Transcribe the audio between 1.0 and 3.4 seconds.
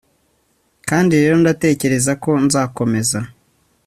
rero ndatekereza ko nzakomeza